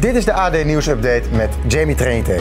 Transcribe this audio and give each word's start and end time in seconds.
Dit 0.00 0.14
is 0.14 0.24
de 0.24 0.32
AD 0.32 0.64
Nieuws 0.64 0.86
Update 0.86 1.28
met 1.32 1.50
Jamie 1.68 1.94
Trainte. 1.94 2.40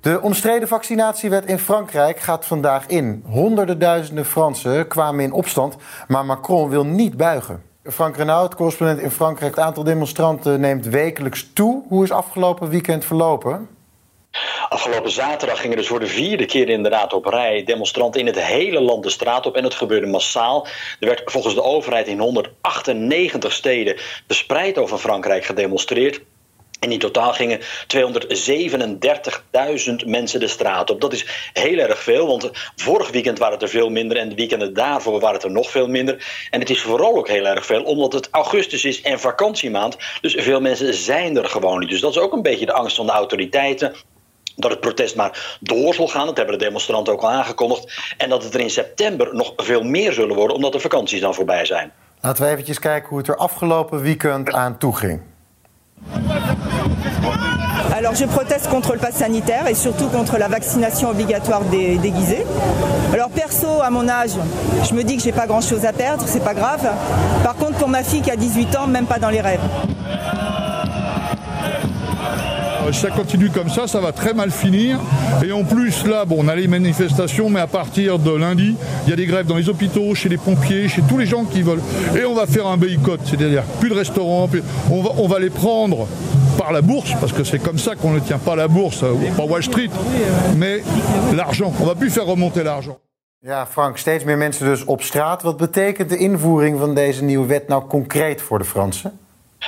De 0.00 0.20
omstreden 0.22 0.68
vaccinatiewet 0.68 1.44
in 1.44 1.58
Frankrijk 1.58 2.18
gaat 2.18 2.46
vandaag 2.46 2.86
in. 2.86 3.22
Honderden 3.26 3.78
duizenden 3.78 4.24
Fransen 4.24 4.88
kwamen 4.88 5.24
in 5.24 5.32
opstand, 5.32 5.76
maar 6.08 6.24
Macron 6.24 6.68
wil 6.68 6.84
niet 6.84 7.16
buigen. 7.16 7.62
Frank 7.84 8.16
Renaud, 8.16 8.54
correspondent 8.54 9.00
in 9.00 9.10
Frankrijk. 9.10 9.54
Het 9.56 9.64
aantal 9.64 9.84
demonstranten 9.84 10.60
neemt 10.60 10.86
wekelijks 10.86 11.50
toe. 11.52 11.82
Hoe 11.88 12.04
is 12.04 12.10
afgelopen 12.10 12.68
weekend 12.68 13.04
verlopen? 13.04 13.68
Afgelopen 14.68 15.10
zaterdag 15.10 15.60
gingen 15.60 15.76
dus 15.76 15.86
voor 15.86 16.00
de 16.00 16.06
vierde 16.06 16.44
keer 16.44 16.68
inderdaad 16.68 17.12
op 17.12 17.26
rij 17.26 17.64
demonstranten 17.64 18.20
in 18.20 18.26
het 18.26 18.40
hele 18.40 18.80
land 18.80 19.02
de 19.02 19.10
straat 19.10 19.46
op 19.46 19.56
en 19.56 19.64
het 19.64 19.74
gebeurde 19.74 20.06
massaal. 20.06 20.66
Er 21.00 21.06
werd 21.06 21.22
volgens 21.24 21.54
de 21.54 21.62
overheid 21.62 22.06
in 22.06 22.18
198 22.18 23.52
steden 23.52 23.96
verspreid 24.26 24.78
over 24.78 24.98
Frankrijk 24.98 25.44
gedemonstreerd. 25.44 26.20
En 26.84 26.92
in 26.92 26.98
totaal 26.98 27.32
gingen 27.32 27.60
237.000 27.60 27.66
mensen 30.06 30.40
de 30.40 30.48
straat 30.48 30.90
op. 30.90 31.00
Dat 31.00 31.12
is 31.12 31.26
heel 31.52 31.78
erg 31.78 31.98
veel, 31.98 32.26
want 32.26 32.50
vorig 32.76 33.10
weekend 33.10 33.38
waren 33.38 33.54
het 33.54 33.62
er 33.62 33.68
veel 33.68 33.90
minder 33.90 34.16
en 34.16 34.28
de 34.28 34.34
weekenden 34.34 34.74
daarvoor 34.74 35.20
waren 35.20 35.34
het 35.34 35.44
er 35.44 35.50
nog 35.50 35.70
veel 35.70 35.88
minder. 35.88 36.46
En 36.50 36.60
het 36.60 36.70
is 36.70 36.80
vooral 36.80 37.16
ook 37.16 37.28
heel 37.28 37.46
erg 37.46 37.66
veel 37.66 37.82
omdat 37.82 38.12
het 38.12 38.28
augustus 38.30 38.84
is 38.84 39.00
en 39.00 39.20
vakantiemaand. 39.20 39.96
Dus 40.20 40.34
veel 40.38 40.60
mensen 40.60 40.94
zijn 40.94 41.36
er 41.36 41.48
gewoon 41.48 41.78
niet. 41.78 41.88
Dus 41.88 42.00
dat 42.00 42.10
is 42.10 42.18
ook 42.18 42.32
een 42.32 42.42
beetje 42.42 42.66
de 42.66 42.72
angst 42.72 42.96
van 42.96 43.06
de 43.06 43.12
autoriteiten 43.12 43.94
dat 44.56 44.70
het 44.70 44.80
protest 44.80 45.16
maar 45.16 45.56
door 45.60 45.94
zal 45.94 46.08
gaan. 46.08 46.26
Dat 46.26 46.36
hebben 46.36 46.58
de 46.58 46.64
demonstranten 46.64 47.12
ook 47.12 47.22
al 47.22 47.30
aangekondigd. 47.30 48.14
En 48.16 48.28
dat 48.28 48.42
het 48.42 48.54
er 48.54 48.60
in 48.60 48.70
september 48.70 49.34
nog 49.34 49.52
veel 49.56 49.82
meer 49.82 50.12
zullen 50.12 50.36
worden, 50.36 50.56
omdat 50.56 50.72
de 50.72 50.80
vakanties 50.80 51.20
dan 51.20 51.34
voorbij 51.34 51.64
zijn. 51.64 51.92
Laten 52.20 52.44
we 52.44 52.50
eventjes 52.50 52.78
kijken 52.78 53.08
hoe 53.08 53.18
het 53.18 53.28
er 53.28 53.36
afgelopen 53.36 54.00
weekend 54.00 54.52
aan 54.52 54.78
toe 54.78 54.96
ging. 54.96 55.20
Alors 57.96 58.18
je 58.18 58.26
proteste 58.26 58.68
contre 58.68 58.92
le 58.92 58.98
pass 58.98 59.16
sanitaire 59.16 59.66
et 59.68 59.74
surtout 59.76 60.10
contre 60.10 60.38
la 60.38 60.48
vaccination 60.48 61.10
obligatoire 61.10 61.62
des 61.70 61.98
déguisés. 61.98 62.44
Alors 63.12 63.30
perso, 63.30 63.80
à 63.82 63.90
mon 63.90 64.08
âge, 64.08 64.36
je 64.82 64.94
me 64.94 65.02
dis 65.02 65.16
que 65.16 65.22
j'ai 65.22 65.32
pas 65.32 65.46
grand-chose 65.46 65.84
à 65.84 65.92
perdre, 65.92 66.24
c'est 66.26 66.42
pas 66.42 66.54
grave. 66.54 66.86
Par 67.42 67.54
contre 67.54 67.78
pour 67.78 67.88
ma 67.88 68.02
fille 68.02 68.20
qui 68.20 68.30
a 68.30 68.36
18 68.36 68.76
ans, 68.76 68.86
même 68.86 69.06
pas 69.06 69.18
dans 69.18 69.30
les 69.30 69.40
rêves. 69.40 69.60
Si 72.92 73.00
ça 73.00 73.10
continue 73.10 73.50
comme 73.50 73.68
ça, 73.68 73.86
ça 73.86 74.00
va 74.00 74.12
très 74.12 74.34
mal 74.34 74.50
finir. 74.50 74.98
Et 75.44 75.52
en 75.52 75.64
plus, 75.64 76.06
là, 76.06 76.24
on 76.30 76.48
a 76.48 76.54
les 76.54 76.68
manifestations, 76.68 77.48
mais 77.48 77.60
à 77.60 77.66
partir 77.66 78.18
de 78.18 78.30
lundi, 78.30 78.76
il 79.04 79.10
y 79.10 79.12
a 79.12 79.16
des 79.16 79.26
grèves 79.26 79.46
dans 79.46 79.56
les 79.56 79.68
hôpitaux, 79.68 80.14
chez 80.14 80.28
les 80.28 80.36
pompiers, 80.36 80.88
chez 80.88 81.02
tous 81.02 81.18
les 81.18 81.26
gens 81.26 81.44
qui 81.44 81.62
veulent. 81.62 81.82
Et 82.16 82.24
on 82.24 82.34
va 82.34 82.46
faire 82.46 82.66
un 82.66 82.76
boycott, 82.76 83.20
c'est-à-dire 83.24 83.62
plus 83.80 83.88
de 83.88 83.94
restaurants, 83.94 84.48
on 84.90 85.28
va, 85.28 85.38
les 85.38 85.50
prendre 85.50 86.06
par 86.58 86.72
la 86.72 86.82
bourse, 86.82 87.12
parce 87.20 87.32
que 87.32 87.42
c'est 87.42 87.58
comme 87.58 87.78
ça 87.78 87.96
qu'on 87.96 88.10
ne 88.10 88.20
tient 88.20 88.38
pas 88.38 88.54
la 88.54 88.68
bourse, 88.68 89.04
pas 89.36 89.44
Wall 89.44 89.62
Street, 89.62 89.90
mais 90.56 90.82
l'argent. 91.34 91.72
On 91.80 91.84
va 91.84 91.94
plus 91.94 92.10
faire 92.10 92.26
remonter 92.26 92.62
l'argent. 92.62 92.98
Ja, 93.46 93.66
Frank, 93.66 93.98
steeds 93.98 94.24
meer 94.24 94.36
mensen 94.36 94.66
dus 94.66 94.84
op 94.84 95.02
straat. 95.02 95.42
Wat 95.42 95.56
betekent 95.56 96.08
de 96.08 96.16
invoering 96.16 96.78
van 96.78 96.94
deze 96.94 97.24
nieuwe 97.24 97.46
wet 97.46 97.68
nou 97.68 97.86
concreet 97.86 98.42
voor 98.42 98.58
de 98.58 98.64
Fransen? 98.64 99.18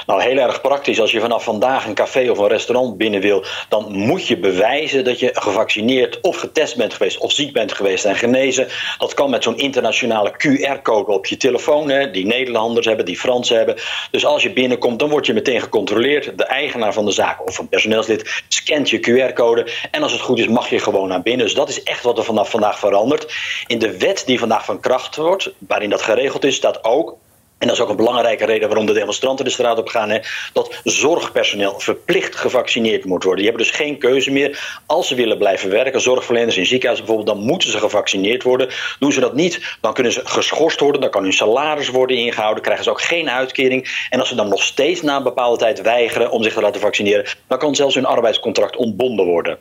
Nou, 0.06 0.22
heel 0.22 0.36
erg 0.36 0.60
praktisch. 0.60 1.00
Als 1.00 1.12
je 1.12 1.20
vanaf 1.20 1.44
vandaag 1.44 1.86
een 1.86 1.94
café 1.94 2.30
of 2.30 2.38
een 2.38 2.48
restaurant 2.48 2.96
binnen 2.96 3.20
wil, 3.20 3.44
dan 3.68 3.92
moet 3.92 4.26
je 4.26 4.38
bewijzen 4.38 5.04
dat 5.04 5.20
je 5.20 5.30
gevaccineerd 5.34 6.20
of 6.20 6.36
getest 6.36 6.76
bent 6.76 6.94
geweest 6.94 7.18
of 7.18 7.32
ziek 7.32 7.52
bent 7.52 7.72
geweest 7.72 8.04
en 8.04 8.16
genezen. 8.16 8.68
Dat 8.98 9.14
kan 9.14 9.30
met 9.30 9.42
zo'n 9.42 9.58
internationale 9.58 10.30
QR-code 10.30 11.12
op 11.12 11.26
je 11.26 11.36
telefoon, 11.36 11.90
hè, 11.90 12.10
die 12.10 12.26
Nederlanders 12.26 12.86
hebben, 12.86 13.04
die 13.04 13.18
Fransen 13.18 13.56
hebben. 13.56 13.76
Dus 14.10 14.26
als 14.26 14.42
je 14.42 14.52
binnenkomt, 14.52 14.98
dan 14.98 15.08
word 15.08 15.26
je 15.26 15.32
meteen 15.32 15.60
gecontroleerd. 15.60 16.38
De 16.38 16.44
eigenaar 16.44 16.92
van 16.92 17.04
de 17.04 17.10
zaak 17.10 17.46
of 17.46 17.58
een 17.58 17.68
personeelslid 17.68 18.42
scant 18.48 18.90
je 18.90 19.00
QR-code 19.00 19.66
en 19.90 20.02
als 20.02 20.12
het 20.12 20.20
goed 20.20 20.38
is, 20.38 20.48
mag 20.48 20.70
je 20.70 20.78
gewoon 20.78 21.08
naar 21.08 21.22
binnen. 21.22 21.46
Dus 21.46 21.54
dat 21.54 21.68
is 21.68 21.82
echt 21.82 22.02
wat 22.02 22.18
er 22.18 22.24
vanaf 22.24 22.50
vandaag 22.50 22.78
verandert. 22.78 23.34
In 23.66 23.78
de 23.78 23.98
wet 23.98 24.22
die 24.26 24.38
vandaag 24.38 24.64
van 24.64 24.80
kracht 24.80 25.16
wordt, 25.16 25.50
waarin 25.58 25.90
dat 25.90 26.02
geregeld 26.02 26.44
is, 26.44 26.54
staat 26.56 26.84
ook 26.84 27.16
en 27.59 27.67
dat 27.67 27.77
is 27.77 27.83
ook 27.83 27.89
een 27.89 27.97
belangrijke 27.97 28.44
reden 28.44 28.69
waarom 28.69 28.87
de 28.87 28.93
demonstranten 28.93 29.44
de 29.44 29.50
straat 29.50 29.78
op 29.78 29.89
gaan. 29.89 30.11
Hè, 30.11 30.19
dat 30.53 30.81
zorgpersoneel 30.84 31.81
verplicht 31.81 32.37
gevaccineerd 32.37 33.05
moet 33.05 33.22
worden. 33.25 33.44
Die 33.44 33.50
hebben 33.50 33.67
dus 33.67 33.77
geen 33.77 33.99
keuze 33.99 34.31
meer. 34.31 34.81
Als 34.87 35.09
ze 35.09 35.15
willen 35.15 35.39
blijven 35.39 35.71
werken, 35.71 36.00
zorgverleners 36.00 36.56
in 36.56 36.67
ziekenhuizen 36.67 37.06
bijvoorbeeld, 37.06 37.37
dan 37.37 37.47
moeten 37.47 37.71
ze 37.71 37.78
gevaccineerd 37.78 38.43
worden. 38.43 38.69
Doen 38.99 39.12
ze 39.12 39.21
dat 39.21 39.34
niet, 39.34 39.77
dan 39.81 39.94
kunnen 39.94 40.12
ze 40.12 40.21
geschorst 40.25 40.81
worden. 40.81 41.00
Dan 41.00 41.11
kan 41.11 41.22
hun 41.22 41.33
salaris 41.33 41.89
worden 41.89 42.17
ingehouden. 42.17 42.62
Krijgen 42.62 42.84
ze 42.84 42.91
ook 42.91 43.03
geen 43.03 43.31
uitkering. 43.31 44.06
En 44.11 44.21
als 44.21 44.28
ze 44.28 44.34
dan 44.34 44.49
nog 44.49 44.62
steeds 44.62 45.03
na 45.03 45.17
een 45.17 45.23
bepaalde 45.23 45.59
tijd 45.59 45.83
weigeren 45.83 46.31
om 46.31 46.43
zich 46.43 46.55
te 46.55 46.61
laten 46.61 46.81
vaccineren, 46.81 47.27
dan 47.47 47.59
kan 47.59 47.75
zelfs 47.75 47.94
hun 47.94 48.06
arbeidscontract 48.06 48.77
ontbonden 48.77 49.27
worden. 49.27 49.59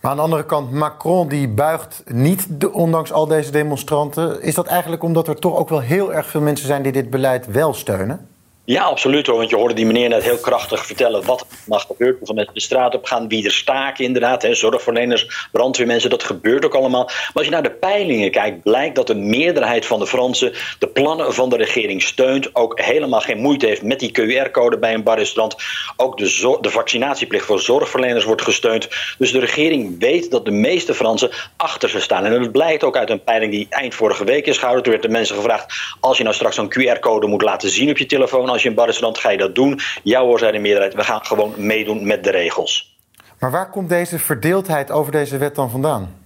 Maar 0.00 0.10
aan 0.10 0.16
de 0.16 0.22
andere 0.22 0.44
kant, 0.44 0.70
Macron 0.70 1.28
die 1.28 1.48
buigt 1.48 2.02
niet, 2.06 2.46
ondanks 2.72 3.12
al 3.12 3.26
deze 3.26 3.50
demonstranten. 3.50 4.42
Is 4.42 4.54
dat 4.54 4.66
eigenlijk 4.66 5.02
omdat 5.02 5.28
er 5.28 5.38
toch 5.38 5.56
ook 5.56 5.68
wel 5.68 5.80
heel 5.80 6.14
erg 6.14 6.26
veel 6.26 6.40
mensen 6.40 6.66
zijn 6.66 6.82
die 6.82 6.92
dit 6.92 7.10
beleid 7.10 7.46
wel 7.46 7.74
steunen? 7.74 8.28
Ja, 8.66 8.82
absoluut 8.82 9.26
hoor. 9.26 9.36
Want 9.36 9.50
je 9.50 9.56
hoorde 9.56 9.74
die 9.74 9.86
meneer 9.86 10.08
net 10.08 10.22
heel 10.22 10.38
krachtig 10.38 10.86
vertellen 10.86 11.24
wat 11.24 11.40
er 11.40 11.46
mag 11.66 11.86
gebeuren. 11.86 12.16
Hoeveel 12.18 12.34
mensen 12.34 12.54
de 12.54 12.60
straat 12.60 12.94
op 12.94 13.04
gaan, 13.04 13.28
wie 13.28 13.44
er 13.44 13.52
staken 13.52 14.04
inderdaad. 14.04 14.42
Hè, 14.42 14.54
zorgverleners, 14.54 15.48
brandweermensen, 15.52 16.10
dat 16.10 16.22
gebeurt 16.22 16.64
ook 16.64 16.74
allemaal. 16.74 17.04
Maar 17.04 17.30
als 17.32 17.44
je 17.44 17.50
naar 17.50 17.62
de 17.62 17.70
peilingen 17.70 18.30
kijkt, 18.30 18.62
blijkt 18.62 18.96
dat 18.96 19.06
de 19.06 19.14
meerderheid 19.14 19.86
van 19.86 19.98
de 19.98 20.06
Fransen 20.06 20.52
de 20.78 20.86
plannen 20.86 21.34
van 21.34 21.48
de 21.48 21.56
regering 21.56 22.02
steunt. 22.02 22.54
Ook 22.54 22.80
helemaal 22.80 23.20
geen 23.20 23.38
moeite 23.38 23.66
heeft 23.66 23.82
met 23.82 24.00
die 24.00 24.10
QR-code 24.10 24.78
bij 24.78 24.94
een 24.94 25.02
barrestaurant. 25.02 25.56
Ook 25.96 26.18
de, 26.18 26.58
de 26.60 26.70
vaccinatieplicht 26.70 27.46
voor 27.46 27.60
zorgverleners 27.60 28.24
wordt 28.24 28.42
gesteund. 28.42 28.88
Dus 29.18 29.32
de 29.32 29.38
regering 29.38 29.98
weet 29.98 30.30
dat 30.30 30.44
de 30.44 30.50
meeste 30.50 30.94
Fransen 30.94 31.30
achter 31.56 31.88
ze 31.88 32.00
staan. 32.00 32.24
En 32.24 32.40
dat 32.40 32.52
blijkt 32.52 32.84
ook 32.84 32.96
uit 32.96 33.10
een 33.10 33.24
peiling 33.24 33.52
die 33.52 33.66
eind 33.70 33.94
vorige 33.94 34.24
week 34.24 34.46
is 34.46 34.56
gehouden. 34.56 34.82
Toen 34.82 34.92
werd 34.92 35.04
de 35.04 35.10
mensen 35.12 35.36
gevraagd, 35.36 35.74
als 36.00 36.16
je 36.16 36.22
nou 36.22 36.34
straks 36.34 36.54
zo'n 36.54 36.72
QR-code 36.72 37.26
moet 37.26 37.42
laten 37.42 37.70
zien 37.70 37.90
op 37.90 37.98
je 37.98 38.06
telefoon 38.06 38.54
als 38.56 38.64
je 38.64 38.70
in 38.70 38.74
barrestaurant 38.74 39.18
ga 39.18 39.30
je 39.30 39.38
dat 39.38 39.54
doen. 39.54 39.80
Jouw 40.02 40.26
hoor, 40.26 40.38
zei 40.38 40.52
de 40.52 40.58
meerderheid, 40.58 40.94
we 40.94 41.04
gaan 41.04 41.26
gewoon 41.26 41.54
meedoen 41.56 42.06
met 42.06 42.24
de 42.24 42.30
regels. 42.30 42.98
Maar 43.38 43.50
waar 43.50 43.70
komt 43.70 43.88
deze 43.88 44.18
verdeeldheid 44.18 44.90
over 44.90 45.12
deze 45.12 45.38
wet 45.38 45.54
dan 45.54 45.70
vandaan? 45.70 46.25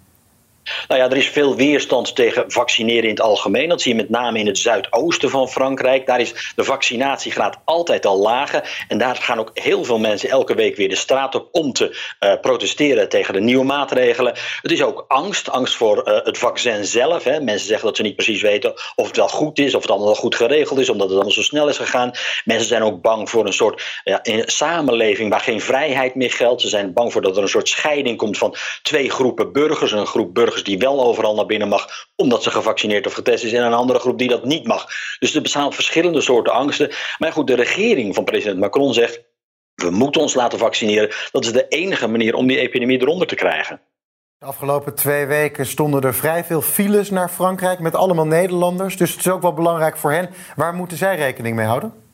Nou 0.88 1.00
ja, 1.00 1.10
er 1.10 1.16
is 1.16 1.28
veel 1.28 1.56
weerstand 1.56 2.14
tegen 2.14 2.44
vaccineren 2.48 3.02
in 3.02 3.10
het 3.10 3.20
algemeen. 3.20 3.68
Dat 3.68 3.80
zie 3.80 3.92
je 3.92 4.00
met 4.00 4.10
name 4.10 4.38
in 4.38 4.46
het 4.46 4.58
zuidoosten 4.58 5.30
van 5.30 5.48
Frankrijk. 5.48 6.06
Daar 6.06 6.20
is 6.20 6.52
de 6.56 6.64
vaccinatiegraad 6.64 7.56
altijd 7.64 8.06
al 8.06 8.18
lager. 8.18 8.84
En 8.88 8.98
daar 8.98 9.16
gaan 9.16 9.38
ook 9.38 9.50
heel 9.54 9.84
veel 9.84 9.98
mensen 9.98 10.28
elke 10.28 10.54
week 10.54 10.76
weer 10.76 10.88
de 10.88 10.96
straat 10.96 11.34
op 11.34 11.48
om 11.52 11.72
te 11.72 11.98
uh, 12.20 12.32
protesteren 12.40 13.08
tegen 13.08 13.34
de 13.34 13.40
nieuwe 13.40 13.64
maatregelen. 13.64 14.34
Het 14.62 14.70
is 14.70 14.82
ook 14.82 15.04
angst. 15.08 15.50
Angst 15.50 15.74
voor 15.74 16.08
uh, 16.08 16.24
het 16.24 16.38
vaccin 16.38 16.84
zelf. 16.84 17.24
Hè. 17.24 17.40
Mensen 17.40 17.66
zeggen 17.66 17.86
dat 17.86 17.96
ze 17.96 18.02
niet 18.02 18.16
precies 18.16 18.42
weten 18.42 18.74
of 18.94 19.06
het 19.06 19.16
wel 19.16 19.28
goed 19.28 19.58
is, 19.58 19.74
of 19.74 19.82
het 19.82 19.90
allemaal 19.90 20.08
wel 20.08 20.16
goed 20.16 20.34
geregeld 20.34 20.78
is, 20.78 20.88
omdat 20.88 21.06
het 21.06 21.14
allemaal 21.14 21.34
zo 21.34 21.42
snel 21.42 21.68
is 21.68 21.76
gegaan. 21.76 22.10
Mensen 22.44 22.68
zijn 22.68 22.82
ook 22.82 23.00
bang 23.00 23.30
voor 23.30 23.46
een 23.46 23.52
soort 23.52 24.00
ja, 24.04 24.18
een 24.22 24.42
samenleving 24.46 25.30
waar 25.30 25.40
geen 25.40 25.60
vrijheid 25.60 26.14
meer 26.14 26.30
geldt. 26.30 26.60
Ze 26.60 26.68
zijn 26.68 26.92
bang 26.92 27.12
voor 27.12 27.22
dat 27.22 27.36
er 27.36 27.42
een 27.42 27.48
soort 27.48 27.68
scheiding 27.68 28.16
komt 28.16 28.38
van 28.38 28.54
twee 28.82 29.10
groepen 29.10 29.52
burgers. 29.52 29.92
Een 29.92 30.06
groep 30.06 30.34
burgers 30.34 30.59
die 30.64 30.78
wel 30.78 31.04
overal 31.04 31.34
naar 31.34 31.46
binnen 31.46 31.68
mag 31.68 32.08
omdat 32.16 32.42
ze 32.42 32.50
gevaccineerd 32.50 33.06
of 33.06 33.12
getest 33.12 33.44
is 33.44 33.52
en 33.52 33.64
een 33.64 33.72
andere 33.72 33.98
groep 33.98 34.18
die 34.18 34.28
dat 34.28 34.44
niet 34.44 34.66
mag. 34.66 34.86
Dus 35.18 35.34
er 35.34 35.42
bestaan 35.42 35.72
verschillende 35.72 36.20
soorten 36.20 36.52
angsten. 36.52 36.90
Maar 37.18 37.32
goed, 37.32 37.46
de 37.46 37.54
regering 37.54 38.14
van 38.14 38.24
president 38.24 38.60
Macron 38.60 38.94
zegt 38.94 39.20
we 39.74 39.90
moeten 39.90 40.20
ons 40.20 40.34
laten 40.34 40.58
vaccineren. 40.58 41.10
Dat 41.32 41.44
is 41.44 41.52
de 41.52 41.68
enige 41.68 42.06
manier 42.06 42.34
om 42.34 42.46
die 42.46 42.58
epidemie 42.58 43.00
eronder 43.00 43.26
te 43.26 43.34
krijgen. 43.34 43.80
De 44.38 44.46
afgelopen 44.46 44.94
twee 44.94 45.26
weken 45.26 45.66
stonden 45.66 46.02
er 46.02 46.14
vrij 46.14 46.44
veel 46.44 46.60
files 46.62 47.10
naar 47.10 47.28
Frankrijk 47.28 47.78
met 47.78 47.94
allemaal 47.94 48.26
Nederlanders. 48.26 48.96
Dus 48.96 49.10
het 49.10 49.20
is 49.20 49.28
ook 49.28 49.42
wel 49.42 49.54
belangrijk 49.54 49.96
voor 49.96 50.12
hen. 50.12 50.30
Waar 50.56 50.74
moeten 50.74 50.96
zij 50.96 51.16
rekening 51.16 51.56
mee 51.56 51.66
houden? 51.66 52.09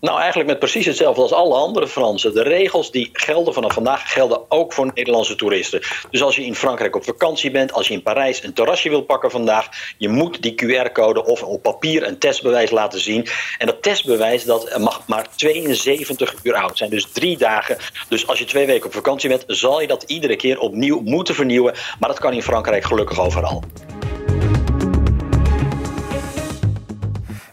Nou, 0.00 0.18
eigenlijk 0.18 0.48
met 0.48 0.58
precies 0.58 0.86
hetzelfde 0.86 1.22
als 1.22 1.32
alle 1.32 1.54
andere 1.54 1.88
Fransen. 1.88 2.34
De 2.34 2.42
regels 2.42 2.90
die 2.90 3.10
gelden 3.12 3.54
vanaf 3.54 3.72
vandaag 3.72 4.12
gelden 4.12 4.50
ook 4.50 4.72
voor 4.72 4.90
Nederlandse 4.94 5.34
toeristen. 5.34 5.80
Dus 6.10 6.22
als 6.22 6.36
je 6.36 6.44
in 6.44 6.54
Frankrijk 6.54 6.96
op 6.96 7.04
vakantie 7.04 7.50
bent, 7.50 7.72
als 7.72 7.88
je 7.88 7.94
in 7.94 8.02
Parijs 8.02 8.42
een 8.42 8.52
terrasje 8.52 8.88
wil 8.88 9.02
pakken 9.02 9.30
vandaag, 9.30 9.68
je 9.96 10.08
moet 10.08 10.42
die 10.42 10.54
QR-code 10.54 11.24
of 11.24 11.42
op 11.42 11.62
papier 11.62 12.06
een 12.06 12.18
testbewijs 12.18 12.70
laten 12.70 13.00
zien. 13.00 13.26
En 13.58 13.66
dat 13.66 13.82
testbewijs 13.82 14.44
dat 14.44 14.78
mag 14.78 15.02
maar 15.06 15.26
72 15.36 16.34
uur 16.42 16.54
oud 16.54 16.78
zijn, 16.78 16.90
dus 16.90 17.06
drie 17.12 17.36
dagen. 17.36 17.76
Dus 18.08 18.26
als 18.26 18.38
je 18.38 18.44
twee 18.44 18.66
weken 18.66 18.86
op 18.86 18.94
vakantie 18.94 19.28
bent, 19.28 19.44
zal 19.46 19.80
je 19.80 19.86
dat 19.86 20.02
iedere 20.02 20.36
keer 20.36 20.58
opnieuw 20.58 21.00
moeten 21.00 21.34
vernieuwen. 21.34 21.74
Maar 21.98 22.08
dat 22.08 22.18
kan 22.18 22.32
in 22.32 22.42
Frankrijk 22.42 22.84
gelukkig 22.84 23.20
overal. 23.20 23.62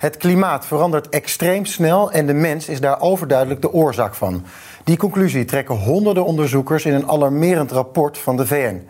Het 0.05 0.17
klimaat 0.17 0.65
verandert 0.65 1.09
extreem 1.09 1.65
snel 1.65 2.11
en 2.11 2.25
de 2.25 2.33
mens 2.33 2.67
is 2.67 2.79
daar 2.79 3.01
overduidelijk 3.01 3.61
de 3.61 3.71
oorzaak 3.71 4.15
van. 4.15 4.45
Die 4.83 4.97
conclusie 4.97 5.45
trekken 5.45 5.75
honderden 5.75 6.25
onderzoekers 6.25 6.85
in 6.85 6.93
een 6.93 7.07
alarmerend 7.07 7.71
rapport 7.71 8.17
van 8.17 8.37
de 8.37 8.45
VN. 8.45 8.87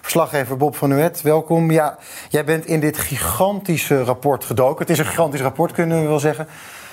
Verslaggever 0.00 0.56
Bob 0.56 0.76
van 0.76 0.88
Nuet, 0.88 1.22
welkom. 1.22 1.70
Ja, 1.70 1.98
jij 2.28 2.44
bent 2.44 2.66
in 2.66 2.80
dit 2.80 2.98
gigantische 2.98 4.02
rapport 4.02 4.44
gedoken. 4.44 4.78
Het 4.78 4.90
is 4.90 4.98
een 4.98 5.06
gigantisch 5.06 5.40
rapport, 5.40 5.72
kunnen 5.72 6.00
we 6.00 6.08
wel 6.08 6.20
zeggen. 6.20 6.46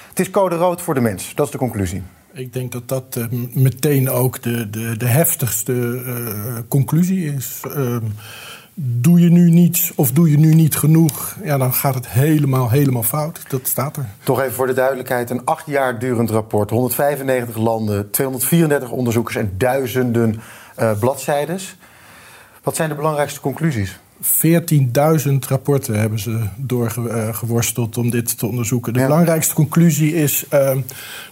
Het 0.09 0.19
is 0.19 0.29
code 0.29 0.55
rood 0.55 0.81
voor 0.81 0.93
de 0.93 1.01
mens, 1.01 1.35
dat 1.35 1.45
is 1.45 1.51
de 1.51 1.57
conclusie. 1.57 2.03
Ik 2.33 2.53
denk 2.53 2.71
dat 2.71 2.87
dat 2.87 3.15
uh, 3.17 3.25
meteen 3.53 4.09
ook 4.09 4.41
de, 4.41 4.69
de, 4.69 4.97
de 4.97 5.07
heftigste 5.07 5.73
uh, 5.73 6.57
conclusie 6.67 7.33
is. 7.33 7.61
Uh, 7.67 7.95
doe 8.73 9.19
je 9.19 9.29
nu 9.29 9.49
niets 9.49 9.91
of 9.95 10.11
doe 10.11 10.31
je 10.31 10.37
nu 10.37 10.53
niet 10.53 10.75
genoeg, 10.75 11.37
ja, 11.43 11.57
dan 11.57 11.73
gaat 11.73 11.95
het 11.95 12.07
helemaal, 12.07 12.69
helemaal 12.69 13.03
fout. 13.03 13.41
Dat 13.49 13.67
staat 13.67 13.97
er. 13.97 14.05
Toch 14.23 14.41
even 14.41 14.53
voor 14.53 14.67
de 14.67 14.73
duidelijkheid: 14.73 15.29
een 15.29 15.45
acht 15.45 15.65
jaar 15.65 15.99
durend 15.99 16.29
rapport, 16.29 16.69
195 16.69 17.57
landen, 17.57 18.11
234 18.11 18.91
onderzoekers 18.91 19.35
en 19.35 19.53
duizenden 19.57 20.41
uh, 20.79 20.91
bladzijdes. 20.99 21.77
Wat 22.63 22.75
zijn 22.75 22.89
de 22.89 22.95
belangrijkste 22.95 23.39
conclusies? 23.39 23.99
14.000 24.23 25.33
rapporten 25.47 25.99
hebben 25.99 26.19
ze 26.19 26.47
doorgeworsteld 26.55 27.97
om 27.97 28.09
dit 28.09 28.37
te 28.37 28.45
onderzoeken. 28.45 28.93
De 28.93 28.99
ja. 28.99 29.05
belangrijkste 29.05 29.53
conclusie 29.53 30.13
is 30.13 30.45
uh, 30.53 30.77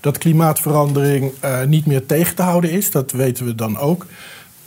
dat 0.01 0.17
klimaatverandering 0.17 1.31
uh, 1.43 1.63
niet 1.63 1.85
meer 1.85 2.05
tegen 2.05 2.35
te 2.35 2.41
houden 2.41 2.71
is. 2.71 2.91
Dat 2.91 3.11
weten 3.11 3.45
we 3.45 3.55
dan 3.55 3.77
ook 3.77 4.05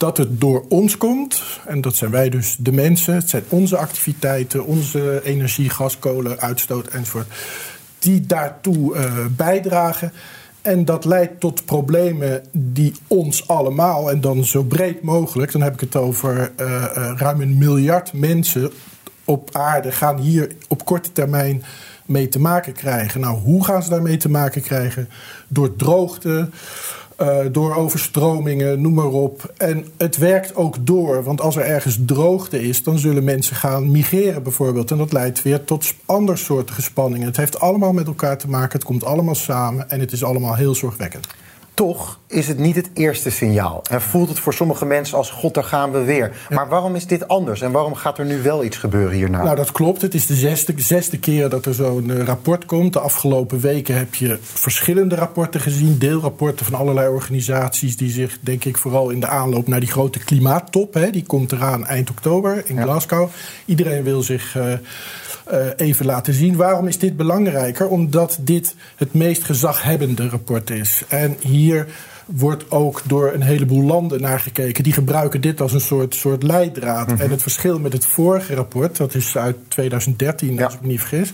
dat 0.03 0.17
het 0.17 0.41
door 0.41 0.65
ons 0.69 0.97
komt, 0.97 1.43
en 1.65 1.81
dat 1.81 1.95
zijn 1.95 2.11
wij 2.11 2.29
dus 2.29 2.55
de 2.59 2.71
mensen, 2.71 3.15
het 3.15 3.29
zijn 3.29 3.43
onze 3.49 3.77
activiteiten, 3.77 4.65
onze 4.65 5.21
energie, 5.23 5.69
gas, 5.69 5.99
kolen, 5.99 6.39
uitstoot 6.39 6.87
enzovoort, 6.87 7.27
die 7.99 8.25
daartoe 8.25 8.95
uh, 8.95 9.25
bijdragen. 9.29 10.11
En 10.61 10.85
dat 10.85 11.05
leidt 11.05 11.39
tot 11.39 11.65
problemen 11.65 12.43
die 12.51 12.93
ons 13.07 13.47
allemaal, 13.47 14.11
en 14.11 14.21
dan 14.21 14.45
zo 14.45 14.63
breed 14.63 15.01
mogelijk, 15.01 15.51
dan 15.51 15.61
heb 15.61 15.73
ik 15.73 15.79
het 15.79 15.95
over 15.95 16.51
uh, 16.61 16.67
uh, 16.67 17.11
ruim 17.15 17.41
een 17.41 17.57
miljard 17.57 18.13
mensen 18.13 18.71
op 19.25 19.49
aarde, 19.51 19.91
gaan 19.91 20.17
hier 20.17 20.51
op 20.67 20.85
korte 20.85 21.11
termijn 21.11 21.63
mee 22.05 22.27
te 22.27 22.39
maken 22.39 22.73
krijgen. 22.73 23.21
Nou, 23.21 23.37
hoe 23.37 23.65
gaan 23.65 23.83
ze 23.83 23.89
daarmee 23.89 24.17
te 24.17 24.29
maken 24.29 24.61
krijgen? 24.61 25.09
Door 25.47 25.75
droogte. 25.75 26.49
Uh, 27.21 27.37
door 27.51 27.75
overstromingen, 27.75 28.81
noem 28.81 28.93
maar 28.93 29.05
op. 29.05 29.53
En 29.57 29.87
het 29.97 30.17
werkt 30.17 30.55
ook 30.55 30.85
door, 30.85 31.23
want 31.23 31.41
als 31.41 31.55
er 31.55 31.65
ergens 31.65 31.99
droogte 32.05 32.61
is, 32.61 32.83
dan 32.83 32.97
zullen 32.97 33.23
mensen 33.23 33.55
gaan 33.55 33.91
migreren 33.91 34.43
bijvoorbeeld. 34.43 34.91
En 34.91 34.97
dat 34.97 35.13
leidt 35.13 35.41
weer 35.41 35.63
tot 35.63 35.93
andersoortige 36.05 36.81
spanningen. 36.81 37.27
Het 37.27 37.37
heeft 37.37 37.59
allemaal 37.59 37.93
met 37.93 38.07
elkaar 38.07 38.37
te 38.37 38.49
maken, 38.49 38.71
het 38.71 38.83
komt 38.83 39.03
allemaal 39.03 39.35
samen 39.35 39.89
en 39.89 39.99
het 39.99 40.11
is 40.11 40.23
allemaal 40.23 40.55
heel 40.55 40.75
zorgwekkend. 40.75 41.27
Toch 41.73 42.19
is 42.27 42.47
het 42.47 42.57
niet 42.57 42.75
het 42.75 42.89
eerste 42.93 43.29
signaal. 43.29 43.81
En 43.89 44.01
voelt 44.01 44.29
het 44.29 44.39
voor 44.39 44.53
sommige 44.53 44.85
mensen 44.85 45.17
als: 45.17 45.31
God, 45.31 45.53
daar 45.53 45.63
gaan 45.63 45.91
we 45.91 46.03
weer. 46.03 46.31
Maar 46.49 46.69
waarom 46.69 46.95
is 46.95 47.07
dit 47.07 47.27
anders? 47.27 47.61
En 47.61 47.71
waarom 47.71 47.95
gaat 47.95 48.17
er 48.17 48.25
nu 48.25 48.41
wel 48.41 48.63
iets 48.63 48.77
gebeuren 48.77 49.15
hierna? 49.15 49.43
Nou, 49.43 49.55
dat 49.55 49.71
klopt. 49.71 50.01
Het 50.01 50.13
is 50.13 50.25
de 50.25 50.33
zesde, 50.33 50.73
zesde 50.77 51.19
keer 51.19 51.49
dat 51.49 51.65
er 51.65 51.73
zo'n 51.73 52.09
uh, 52.09 52.23
rapport 52.23 52.65
komt. 52.65 52.93
De 52.93 52.99
afgelopen 52.99 53.59
weken 53.59 53.97
heb 53.97 54.15
je 54.15 54.37
verschillende 54.41 55.15
rapporten 55.15 55.61
gezien. 55.61 55.97
Deelrapporten 55.97 56.65
van 56.65 56.79
allerlei 56.79 57.07
organisaties. 57.07 57.97
die 57.97 58.11
zich, 58.11 58.37
denk 58.41 58.65
ik, 58.65 58.77
vooral 58.77 59.09
in 59.09 59.19
de 59.19 59.27
aanloop 59.27 59.67
naar 59.67 59.79
die 59.79 59.91
grote 59.91 60.19
klimaattop. 60.19 60.93
Hè, 60.93 61.09
die 61.09 61.25
komt 61.25 61.51
eraan 61.51 61.85
eind 61.85 62.09
oktober 62.09 62.63
in 62.65 62.75
ja. 62.75 62.81
Glasgow. 62.81 63.29
Iedereen 63.65 64.03
wil 64.03 64.21
zich. 64.21 64.55
Uh, 64.55 64.73
uh, 65.51 65.67
even 65.75 66.05
laten 66.05 66.33
zien. 66.33 66.55
Waarom 66.55 66.87
is 66.87 66.97
dit 66.97 67.17
belangrijker? 67.17 67.87
Omdat 67.87 68.37
dit 68.41 68.75
het 68.95 69.13
meest 69.13 69.43
gezaghebbende 69.43 70.29
rapport 70.29 70.69
is. 70.69 71.03
En 71.07 71.35
hier 71.39 71.87
wordt 72.25 72.71
ook 72.71 73.01
door 73.05 73.33
een 73.33 73.41
heleboel 73.41 73.83
landen 73.83 74.21
naar 74.21 74.39
gekeken. 74.39 74.83
Die 74.83 74.93
gebruiken 74.93 75.41
dit 75.41 75.61
als 75.61 75.73
een 75.73 75.81
soort, 75.81 76.15
soort 76.15 76.43
leidraad. 76.43 77.07
Mm 77.07 77.13
-hmm. 77.13 77.23
En 77.23 77.29
het 77.29 77.41
verschil 77.41 77.79
met 77.79 77.93
het 77.93 78.05
vorige 78.05 78.55
rapport, 78.55 78.97
dat 78.97 79.15
is 79.15 79.37
uit 79.37 79.55
2013, 79.67 80.53
ja. 80.53 80.63
als 80.63 80.73
ik 80.73 80.81
me 80.81 80.87
niet 80.87 80.99
vergis 80.99 81.31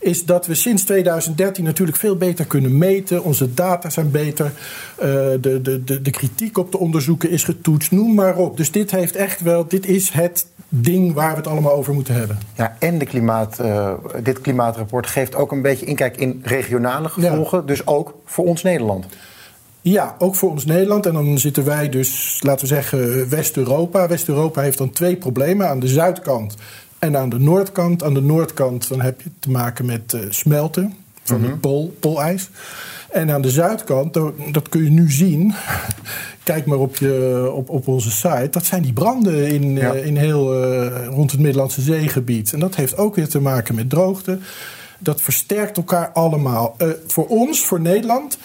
is 0.00 0.24
dat 0.24 0.46
we 0.46 0.54
sinds 0.54 0.82
2013 0.82 1.64
natuurlijk 1.64 1.98
veel 1.98 2.16
beter 2.16 2.46
kunnen 2.46 2.78
meten. 2.78 3.24
Onze 3.24 3.54
data 3.54 3.90
zijn 3.90 4.10
beter. 4.10 4.44
Uh, 4.46 5.04
de, 5.40 5.60
de, 5.62 5.84
de, 5.84 6.02
de 6.02 6.10
kritiek 6.10 6.58
op 6.58 6.72
de 6.72 6.78
onderzoeken 6.78 7.30
is 7.30 7.44
getoetst. 7.44 7.90
Noem 7.90 8.14
maar 8.14 8.36
op. 8.36 8.56
Dus 8.56 8.70
dit 8.70 8.90
heeft 8.90 9.16
echt 9.16 9.40
wel. 9.40 9.68
Dit 9.68 9.86
is 9.86 10.10
het 10.10 10.46
ding 10.68 11.14
waar 11.14 11.30
we 11.30 11.36
het 11.36 11.46
allemaal 11.46 11.72
over 11.72 11.94
moeten 11.94 12.14
hebben. 12.14 12.38
Ja, 12.56 12.76
en 12.78 12.98
de 12.98 13.04
klimaat, 13.04 13.58
uh, 13.60 13.92
dit 14.22 14.40
klimaatrapport 14.40 15.06
geeft 15.06 15.34
ook 15.34 15.52
een 15.52 15.62
beetje 15.62 15.86
inkijk 15.86 16.16
in 16.16 16.40
regionale 16.44 17.08
gevolgen. 17.08 17.58
Ja. 17.58 17.64
Dus 17.64 17.86
ook 17.86 18.14
voor 18.24 18.44
ons 18.44 18.62
Nederland. 18.62 19.06
Ja, 19.82 20.14
ook 20.18 20.34
voor 20.34 20.50
ons 20.50 20.64
Nederland. 20.64 21.06
En 21.06 21.12
dan 21.12 21.38
zitten 21.38 21.64
wij 21.64 21.88
dus, 21.88 22.38
laten 22.42 22.60
we 22.60 22.74
zeggen, 22.74 23.28
West-Europa. 23.28 24.08
West-Europa 24.08 24.62
heeft 24.62 24.78
dan 24.78 24.90
twee 24.90 25.16
problemen. 25.16 25.68
Aan 25.68 25.80
de 25.80 25.88
zuidkant 25.88 26.54
en 26.98 27.16
aan 27.16 27.28
de 27.28 27.38
noordkant. 27.38 28.02
Aan 28.02 28.14
de 28.14 28.22
noordkant 28.22 28.88
dan 28.88 29.00
heb 29.00 29.20
je 29.20 29.30
te 29.38 29.50
maken 29.50 29.86
met 29.86 30.12
uh, 30.12 30.20
smelten 30.28 30.94
van 31.22 31.36
mm 31.36 31.42
-hmm. 31.42 31.52
het 31.52 31.60
pol, 31.60 31.96
poolijs. 32.00 32.50
En 33.10 33.30
aan 33.30 33.42
de 33.42 33.50
zuidkant, 33.50 34.14
dat 34.52 34.68
kun 34.68 34.84
je 34.84 34.90
nu 34.90 35.10
zien. 35.10 35.54
Kijk 36.42 36.66
maar 36.66 36.78
op, 36.78 36.96
je, 36.96 37.50
op, 37.54 37.68
op 37.68 37.88
onze 37.88 38.10
site. 38.10 38.48
Dat 38.50 38.64
zijn 38.64 38.82
die 38.82 38.92
branden 38.92 39.48
in, 39.48 39.76
ja. 39.76 39.94
uh, 39.94 40.06
in 40.06 40.16
heel 40.16 40.64
uh, 40.64 41.06
rond 41.06 41.30
het 41.30 41.40
Middellandse 41.40 41.80
zeegebied. 41.80 42.52
En 42.52 42.60
dat 42.60 42.74
heeft 42.74 42.96
ook 42.96 43.14
weer 43.14 43.28
te 43.28 43.40
maken 43.40 43.74
met 43.74 43.90
droogte. 43.90 44.38
Dat 44.98 45.20
versterkt 45.20 45.76
elkaar 45.76 46.10
allemaal. 46.12 46.74
Uh, 46.78 46.88
voor 47.06 47.26
ons, 47.26 47.60
voor 47.66 47.80
Nederland, 47.80 48.38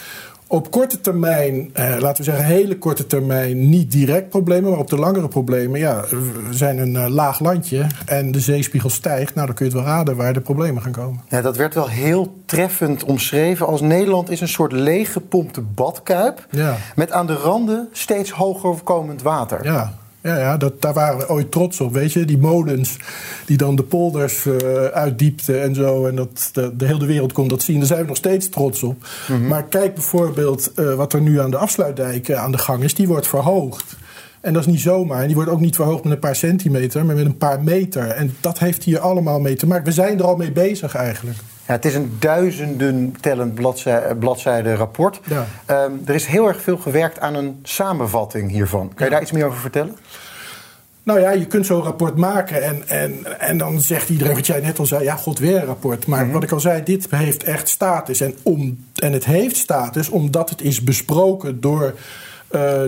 op 0.48 0.72
korte 0.72 1.02
termijn, 1.02 1.70
eh, 1.74 1.96
laten 2.00 2.26
we 2.26 2.32
zeggen 2.32 2.46
hele 2.46 2.78
korte 2.78 3.08
termijn, 3.08 3.70
niet 3.70 3.92
direct 3.92 4.30
problemen. 4.30 4.70
Maar 4.70 4.80
op 4.80 4.90
de 4.90 4.98
langere 4.98 5.28
problemen, 5.28 5.80
ja, 5.80 6.02
we 6.10 6.48
zijn 6.50 6.78
een 6.78 6.94
uh, 6.94 7.08
laag 7.08 7.40
landje 7.40 7.86
en 8.06 8.32
de 8.32 8.40
zeespiegel 8.40 8.90
stijgt. 8.90 9.36
Nou, 9.36 9.48
dan 9.48 9.56
kun 9.56 9.66
je 9.66 9.72
het 9.72 9.82
wel 9.82 9.92
raden 9.92 10.16
waar 10.16 10.34
de 10.34 10.42
problemen 10.42 10.82
gaan 10.82 10.92
komen. 10.92 11.22
Ja, 11.30 11.42
dat 11.42 11.58
werd 11.58 11.74
wel 11.74 11.90
heel 11.90 12.36
treffend 12.46 13.04
omschreven 13.04 13.68
als 13.68 13.82
Nederland 13.82 14.30
is 14.30 14.42
een 14.42 14.48
soort 14.48 14.72
leeggepompte 14.72 15.62
badkuip. 15.62 16.48
Ja. 16.50 16.76
Met 16.96 17.12
aan 17.12 17.28
de 17.28 17.36
randen 17.36 17.90
steeds 17.92 18.32
hoger 18.32 18.82
komend 18.84 19.22
water. 19.22 19.64
Ja. 19.64 19.94
Ja, 20.26 20.38
ja 20.38 20.58
dat, 20.58 20.82
daar 20.82 20.94
waren 20.94 21.18
we 21.18 21.30
ooit 21.30 21.52
trots 21.52 21.82
op, 21.82 21.94
weet 21.94 22.14
je. 22.14 22.26
Die 22.26 22.38
molens 22.38 22.98
die 23.46 23.58
dan 23.58 23.76
de 23.76 23.84
polders 23.84 24.46
uh, 24.46 24.56
uitdiepten 24.86 25.62
en 25.62 25.76
zo. 25.76 26.06
En 26.06 26.16
dat 26.16 26.50
de, 26.54 26.76
de, 26.76 26.86
hele 26.86 27.06
wereld 27.06 27.32
kon 27.32 27.48
dat 27.48 27.64
zien. 27.64 27.78
Daar 27.78 27.88
zijn 27.88 28.02
we 28.02 28.08
nog 28.08 28.18
steeds 28.18 28.50
trots 28.50 28.84
op. 28.84 29.08
Mm 29.28 29.36
-hmm. 29.36 29.48
Maar 29.48 29.64
kijk 29.64 29.94
bijvoorbeeld 29.94 30.72
uh, 30.76 30.94
wat 30.94 31.14
er 31.14 31.22
nu 31.22 31.40
aan 31.40 31.52
de 31.52 31.58
afsluitdijk 31.58 32.32
aan 32.32 32.52
de 32.52 32.58
gang 32.58 32.84
is. 32.84 32.94
Die 32.94 33.08
wordt 33.08 33.28
verhoogd. 33.28 33.96
En 34.42 34.54
dat 34.54 34.62
is 34.62 34.72
niet 34.72 34.82
zomaar. 34.82 35.22
En 35.22 35.26
die 35.26 35.36
wordt 35.36 35.52
ook 35.52 35.60
niet 35.60 35.76
verhoogd 35.76 36.04
met 36.04 36.14
een 36.14 36.20
paar 36.20 36.36
centimeter, 36.36 37.06
maar 37.06 37.16
met 37.16 37.26
een 37.26 37.38
paar 37.38 37.64
meter. 37.64 38.08
En 38.08 38.36
dat 38.42 38.60
heeft 38.60 38.84
hier 38.84 39.00
allemaal 39.00 39.40
mee 39.40 39.56
te 39.56 39.68
maken. 39.68 39.86
We 39.86 39.92
zijn 39.92 40.20
er 40.20 40.26
al 40.26 40.36
mee 40.36 40.52
bezig 40.52 40.96
eigenlijk. 40.96 41.38
Ja, 41.68 41.74
het 41.74 41.86
is 41.86 41.96
een 41.96 42.16
duizenden 42.20 43.16
tellend 43.22 43.54
bladzijde, 43.54 44.16
bladzijde 44.16 44.76
rapport. 44.76 45.20
Ja. 45.24 45.46
Um, 45.86 46.02
er 46.06 46.16
is 46.16 46.26
heel 46.26 46.48
erg 46.48 46.62
veel 46.62 46.78
gewerkt 46.78 47.20
aan 47.20 47.36
een 47.36 47.60
samenvatting 47.64 48.52
hiervan. 48.52 48.92
Kan 48.94 49.06
je 49.06 49.12
daar 49.12 49.22
iets 49.22 49.32
meer 49.32 49.46
over 49.46 49.60
vertellen? 49.60 49.96
Nou 51.04 51.20
ja, 51.20 51.32
je 51.32 51.46
kunt 51.46 51.66
zo'n 51.66 51.84
rapport 51.84 52.16
maken 52.16 52.64
en, 52.64 52.88
en, 52.88 53.40
en 53.40 53.58
dan 53.58 53.82
zegt 53.82 54.10
iedereen 54.10 54.36
wat 54.36 54.48
jij 54.48 54.60
net 54.60 54.80
al 54.80 54.86
zei, 54.86 55.04
ja, 55.04 55.16
god 55.16 55.40
weer 55.40 55.56
een 55.56 55.66
rapport. 55.66 56.08
Maar 56.08 56.20
mm 56.20 56.24
-hmm. 56.24 56.34
wat 56.34 56.44
ik 56.44 56.52
al 56.52 56.60
zei, 56.60 56.84
dit 56.84 57.08
heeft 57.10 57.44
echt 57.44 57.70
status. 57.70 58.22
En, 58.22 58.36
om, 58.44 58.86
en 58.96 59.14
het 59.14 59.26
heeft 59.26 59.56
status 59.56 60.10
omdat 60.10 60.50
het 60.50 60.62
is 60.62 60.84
besproken 60.84 61.62
door 61.62 61.94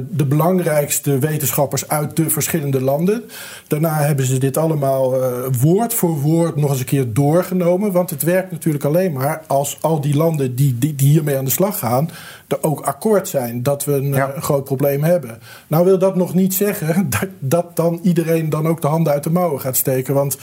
de 0.09 0.25
belangrijkste 0.25 1.19
wetenschappers 1.19 1.87
uit 1.87 2.15
de 2.15 2.29
verschillende 2.29 2.81
landen. 2.81 3.23
Daarna 3.67 3.93
hebben 3.93 4.25
ze 4.25 4.37
dit 4.37 4.57
allemaal 4.57 5.21
uh, 5.21 5.37
woord 5.61 5.93
voor 5.93 6.19
woord 6.19 6.55
nog 6.55 6.69
eens 6.69 6.79
een 6.79 6.85
keer 6.85 7.13
doorgenomen. 7.13 7.91
Want 7.91 8.09
het 8.09 8.23
werkt 8.23 8.51
natuurlijk 8.51 8.83
alleen 8.83 9.13
maar 9.13 9.41
als 9.47 9.77
al 9.81 10.01
die 10.01 10.15
landen 10.15 10.55
die, 10.55 10.77
die, 10.77 10.95
die 10.95 11.09
hiermee 11.09 11.37
aan 11.37 11.45
de 11.45 11.51
slag 11.51 11.79
gaan, 11.79 12.09
er 12.47 12.63
ook 12.63 12.79
akkoord 12.79 13.27
zijn 13.27 13.63
dat 13.63 13.85
we 13.85 13.93
een, 13.93 14.13
ja. 14.13 14.35
een, 14.35 14.41
groot 14.41 14.63
probleem 14.63 15.03
hebben. 15.03 15.39
Nou 15.67 15.85
wil 15.85 15.99
dat 15.99 16.15
nog 16.15 16.33
niet 16.33 16.53
zeggen 16.53 17.09
dat, 17.19 17.27
dat 17.39 17.75
dan 17.75 17.99
iedereen 18.03 18.49
dan 18.49 18.67
ook 18.67 18.81
de 18.81 18.87
handen 18.87 19.13
uit 19.13 19.23
de 19.23 19.29
mouwen 19.29 19.61
gaat 19.61 19.77
steken. 19.77 20.13
Want 20.13 20.37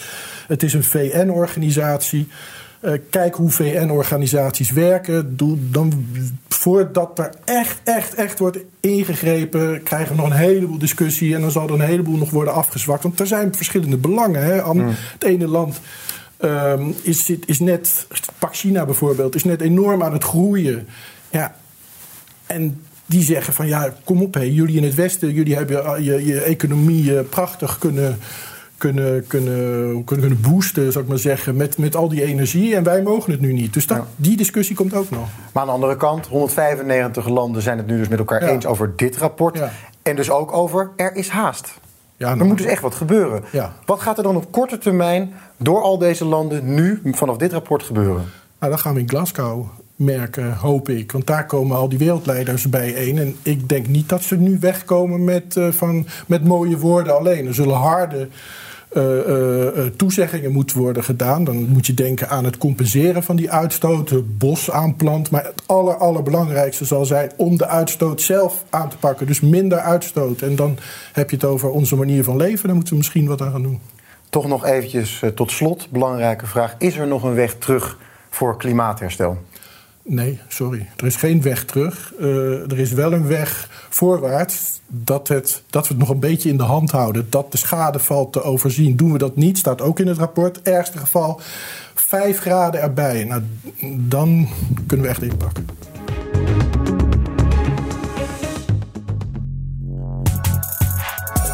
het 0.47 0.63
is 0.63 0.75
een 0.75 0.85
VN-organisatie. 0.85 2.29
Uh, 2.85 2.93
kijk 3.11 3.35
hoe 3.35 3.51
VN-organisaties 3.51 4.71
werken. 4.71 5.37
Doe 5.37 5.57
dan, 5.71 6.07
voordat 6.49 7.19
er 7.19 7.35
echt, 7.45 7.81
echt, 7.85 8.15
echt 8.15 8.39
wordt 8.39 8.59
ingegrepen, 8.81 9.83
krijgen 9.83 10.17
we 10.17 10.23
nog 10.23 10.31
een 10.31 10.37
heleboel 10.37 10.79
discussie. 10.79 11.35
En 11.35 11.41
dan 11.41 11.51
zal 11.51 11.67
er 11.67 11.75
een 11.75 11.81
heleboel 11.81 12.17
nog 12.17 12.31
worden 12.31 12.55
afgezwakt. 12.55 13.03
Want 13.03 13.21
er 13.21 13.27
zijn 13.27 13.55
verschillende 13.55 13.97
belangen. 13.97 14.45
Hè? 14.45 14.73
Mm. 14.73 14.89
Het 14.89 15.25
ene 15.25 15.47
land 15.47 15.81
um, 16.41 16.95
is, 17.03 17.33
is 17.47 17.61
net, 17.61 18.07
pak 18.39 18.55
China 18.55 18.85
bijvoorbeeld, 18.85 19.35
is 19.35 19.45
net 19.45 19.61
enorm 19.61 20.03
aan 20.03 20.13
het 20.13 20.25
groeien. 20.25 20.87
Ja, 21.31 21.57
en 22.47 22.83
die 23.07 23.23
zeggen 23.23 23.53
van 23.53 23.67
ja, 23.67 23.95
kom 24.05 24.23
op, 24.23 24.35
hé, 24.35 24.41
jullie 24.41 24.77
in 24.77 24.85
het 24.85 24.95
Westen, 24.95 25.33
jullie 25.33 25.55
hebben 25.55 26.03
je, 26.03 26.25
je 26.25 26.41
economie 26.41 27.19
eh, 27.19 27.25
prachtig 27.29 27.79
kunnen, 27.79 28.19
kunnen, 28.93 29.27
kunnen, 29.27 30.05
kunnen, 30.05 30.29
kunnen 30.29 30.41
boosten, 30.41 30.93
zou 30.93 31.05
ik 31.05 31.11
maar 31.11 31.19
zeggen, 31.19 31.57
met, 31.57 31.79
met 31.79 31.97
al 31.97 32.09
die 32.09 32.25
energie. 32.25 32.77
En 32.77 32.83
wij 32.83 33.03
mogen 33.03 33.33
het 33.33 33.41
nu 33.41 33.53
niet. 33.53 33.73
Dus 33.73 33.87
dat, 33.87 34.07
die 34.17 34.37
discussie 34.37 34.77
komt 34.77 34.95
ook 34.95 35.11
nog. 35.11 35.29
Maar 35.53 35.63
aan 35.63 35.69
de 35.69 35.75
andere 35.75 35.97
kant, 35.97 36.27
195 36.27 37.29
landen 37.29 37.63
zijn 37.63 37.79
het 37.79 37.87
nu 37.87 37.99
dus 37.99 38.09
met 38.09 38.19
elkaar 38.19 38.43
eens 38.43 38.67
over 38.67 38.93
dit 38.97 39.17
rapport. 39.17 39.61
En 40.03 40.17
dus 40.17 40.31
ook 40.31 40.53
over 40.53 40.91
er 40.97 41.15
is 41.15 41.29
haast. 41.29 41.79
Ja, 42.17 42.27
nou, 42.27 42.41
er 42.41 42.47
moet 42.47 42.59
dus 42.59 42.67
echt 42.67 42.83
wat 42.83 42.95
gebeuren. 42.95 43.45
Wat 43.85 44.01
gaat 44.01 44.17
er 44.17 44.23
dan 44.23 44.37
op 44.37 44.53
korte 44.53 44.79
termijn 44.79 45.33
door 45.57 45.83
al 45.83 45.99
deze 45.99 46.25
landen 46.25 46.75
nu 46.75 47.01
vanaf 47.05 47.37
dit 47.37 47.53
rapport 47.53 47.83
gebeuren? 47.83 48.25
Nou, 48.59 48.73
dan 48.73 48.79
gaan 48.79 48.95
we 48.95 49.01
in 49.01 49.09
Glasgow 49.09 49.67
merken, 49.97 50.57
hoop 50.57 50.89
ik. 50.89 51.13
Want 51.13 51.27
daar 51.27 51.47
komen 51.47 51.77
al 51.77 51.89
die 51.89 51.99
wereldleiders 51.99 52.69
bijeen. 52.69 53.19
En 53.19 53.37
ik 53.43 53.69
denk 53.69 53.87
niet 53.87 54.09
dat 54.09 54.23
ze 54.23 54.37
nu 54.37 54.57
wegkomen 54.61 55.25
met, 55.25 55.57
uh, 55.57 55.73
van, 55.73 56.07
met 56.27 56.45
mooie 56.45 56.79
woorden 56.79 57.19
alleen. 57.19 57.47
Er 57.47 57.55
zullen 57.55 57.77
harde 57.77 58.29
toezeggingen 59.97 60.53
moeten 60.53 60.79
worden 60.79 61.05
gedaan. 61.05 61.45
Dan 61.45 61.57
moet 61.69 61.87
je 61.87 61.95
denken 61.95 62.29
aan 62.29 62.45
het 62.45 62.59
compenseren 62.59 63.23
van 63.23 63.37
die 63.37 63.51
uitstoot, 63.51 64.39
bos 64.39 64.71
aanplant. 64.71 65.31
Maar 65.31 65.45
het 65.45 65.63
aller, 65.67 65.97
allerbelangrijkste 65.97 66.85
zal 66.85 67.05
zijn 67.05 67.33
om 67.37 67.57
de 67.57 67.67
uitstoot 67.67 68.21
zelf 68.21 68.65
aan 68.71 68.89
te 68.89 68.97
pakken. 68.97 69.27
Dus 69.27 69.41
minder 69.41 69.79
uitstoot. 69.79 70.41
En 70.41 70.57
dan 70.57 70.79
heb 71.13 71.31
je 71.31 71.37
het 71.37 71.45
over 71.45 71.71
onze 71.71 71.97
manier 71.97 72.25
van 72.25 72.37
leven. 72.37 72.67
Daar 72.67 72.75
moeten 72.75 72.93
we 72.93 72.99
misschien 72.99 73.27
wat 73.27 73.41
aan 73.41 73.53
gaan 73.53 73.63
doen. 73.63 73.81
Toch 74.31 74.47
nog 74.47 74.65
eventjes 74.65 75.23
tot 75.35 75.51
slot, 75.51 75.91
belangrijke 75.91 76.47
vraag. 76.47 76.75
Is 76.79 76.97
er 76.97 77.07
nog 77.07 77.23
een 77.23 77.35
weg 77.35 77.55
terug 77.55 77.99
voor 78.31 78.57
klimaatherstel? 78.57 79.39
Nee, 80.07 80.39
sorry. 80.49 80.89
Er 80.97 81.07
is 81.07 81.17
geen 81.17 81.43
weg 81.43 81.65
terug. 81.65 82.13
Uh, 82.21 82.71
er 82.71 82.79
is 82.79 82.93
wel 82.93 83.13
een 83.13 83.27
weg 83.27 83.69
voorwaarts 83.89 84.81
dat, 84.87 85.29
het, 85.29 85.63
dat 85.71 85.89
we 85.89 85.89
het 85.89 85.99
nog 85.99 86.09
een 86.09 86.21
beetje 86.21 86.49
in 86.49 86.57
de 86.57 86.63
hand 86.63 86.91
houden. 86.91 87.27
Dat 87.31 87.53
de 87.53 87.59
schade 87.59 87.99
valt 87.99 88.33
te 88.33 88.43
overzien. 88.43 88.97
Doen 88.97 89.13
we 89.13 89.19
dat 89.19 89.37
niet, 89.37 89.59
staat 89.59 89.81
ook 89.81 90.01
in 90.01 90.07
het 90.07 90.19
rapport. 90.19 90.63
Ergste 90.63 90.99
geval, 90.99 91.41
5 91.95 92.39
graden 92.39 92.81
erbij. 92.81 93.25
Nou, 93.25 93.43
dan 93.97 94.49
kunnen 94.87 95.07
we 95.07 95.13
echt 95.13 95.23
inpakken. 95.23 95.67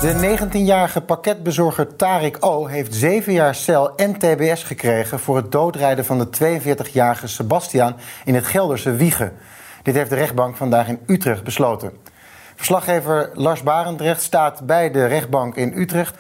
De 0.01 0.39
19-jarige 0.39 1.01
pakketbezorger 1.01 1.97
Tarik 1.97 2.37
O. 2.41 2.67
heeft 2.67 2.95
7 2.95 3.33
jaar 3.33 3.55
cel 3.55 3.97
en 3.97 4.19
TBS 4.19 4.63
gekregen 4.63 5.19
voor 5.19 5.37
het 5.37 5.53
doodrijden 5.53 6.05
van 6.05 6.19
de 6.19 6.27
42-jarige 6.27 7.27
Sebastiaan 7.27 7.97
in 8.25 8.35
het 8.35 8.47
Gelderse 8.47 8.95
Wiegen. 8.95 9.33
Dit 9.83 9.95
heeft 9.95 10.11
de 10.11 10.17
rechtbank 10.17 10.57
vandaag 10.57 10.89
in 10.89 10.99
Utrecht 11.07 11.45
besloten. 11.45 11.93
Verslaggever 12.57 13.31
Lars 13.35 13.63
Barendrecht 13.63 14.23
staat 14.23 14.67
bij 14.67 14.91
de 14.91 15.07
rechtbank 15.07 15.57
in 15.57 15.73
Utrecht. 15.77 16.17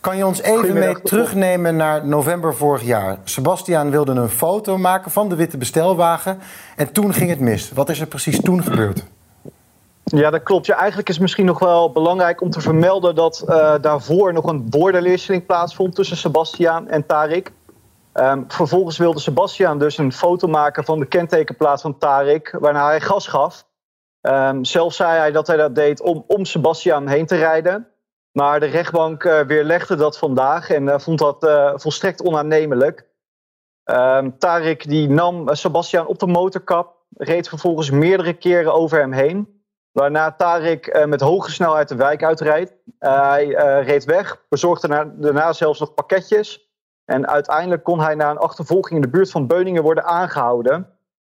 Kan 0.00 0.16
je 0.16 0.26
ons 0.26 0.42
even 0.42 0.74
mee 0.74 1.02
terugnemen 1.02 1.76
naar 1.76 2.06
november 2.06 2.54
vorig 2.54 2.82
jaar? 2.82 3.18
Sebastiaan 3.24 3.90
wilde 3.90 4.12
een 4.12 4.28
foto 4.28 4.78
maken 4.78 5.10
van 5.10 5.28
de 5.28 5.34
witte 5.34 5.56
bestelwagen 5.56 6.38
en 6.76 6.92
toen 6.92 7.14
ging 7.14 7.30
het 7.30 7.40
mis. 7.40 7.70
Wat 7.72 7.88
is 7.88 8.00
er 8.00 8.06
precies 8.06 8.40
toen 8.40 8.62
gebeurd? 8.62 9.04
Ja, 10.14 10.30
dat 10.30 10.42
klopt. 10.42 10.66
Ja, 10.66 10.76
eigenlijk 10.76 11.08
is 11.08 11.14
het 11.14 11.22
misschien 11.22 11.46
nog 11.46 11.58
wel 11.58 11.92
belangrijk 11.92 12.40
om 12.40 12.50
te 12.50 12.60
vermelden 12.60 13.14
dat 13.14 13.44
uh, 13.48 13.74
daarvoor 13.80 14.32
nog 14.32 14.44
een 14.44 14.66
woordenwisseling 14.70 15.46
plaatsvond 15.46 15.94
tussen 15.94 16.16
Sebastiaan 16.16 16.88
en 16.88 17.06
Tarik. 17.06 17.52
Um, 18.14 18.44
vervolgens 18.48 18.98
wilde 18.98 19.20
Sebastiaan 19.20 19.78
dus 19.78 19.98
een 19.98 20.12
foto 20.12 20.48
maken 20.48 20.84
van 20.84 20.98
de 20.98 21.06
kentekenplaat 21.06 21.80
van 21.80 21.98
Tarik, 21.98 22.56
waarna 22.60 22.86
hij 22.86 23.00
gas 23.00 23.26
gaf. 23.26 23.66
Um, 24.20 24.64
zelf 24.64 24.94
zei 24.94 25.18
hij 25.18 25.32
dat 25.32 25.46
hij 25.46 25.56
dat 25.56 25.74
deed 25.74 26.00
om, 26.00 26.24
om 26.26 26.44
Sebastiaan 26.44 27.08
heen 27.08 27.26
te 27.26 27.36
rijden. 27.36 27.88
Maar 28.32 28.60
de 28.60 28.66
rechtbank 28.66 29.24
uh, 29.24 29.40
weerlegde 29.40 29.94
dat 29.94 30.18
vandaag 30.18 30.70
en 30.70 30.82
uh, 30.82 30.98
vond 30.98 31.18
dat 31.18 31.36
volstrekt 31.80 32.22
onaannemelijk. 32.22 33.06
Um, 33.84 34.38
Tarik 34.38 34.88
die 34.88 35.08
nam 35.08 35.54
Sebastiaan 35.54 36.06
op 36.06 36.18
de 36.18 36.26
motorkap, 36.26 36.96
reed 37.16 37.48
vervolgens 37.48 37.90
meerdere 37.90 38.32
keren 38.32 38.74
over 38.74 38.98
hem 38.98 39.12
heen. 39.12 39.51
Waarna 39.92 40.32
Tarik 40.32 40.96
uh, 40.96 41.04
met 41.04 41.20
hoge 41.20 41.50
snelheid 41.50 41.88
de 41.88 41.96
wijk 41.96 42.24
uitrijdt. 42.24 42.74
Uh, 43.00 43.28
hij 43.28 43.46
uh, 43.46 43.86
reed 43.86 44.04
weg, 44.04 44.44
bezorgde 44.48 45.12
daarna, 45.16 45.52
zelfs 45.52 45.80
nog 45.80 45.94
pakketjes. 45.94 46.70
En 47.04 47.28
uiteindelijk 47.28 47.82
kon 47.82 48.00
hij 48.00 48.14
na 48.14 48.30
een 48.30 48.38
achtervolging 48.38 48.94
in 48.94 49.10
de 49.10 49.16
buurt 49.16 49.30
van 49.30 49.46
Beuningen 49.46 49.82
worden 49.82 50.04
aangehouden. 50.04 50.86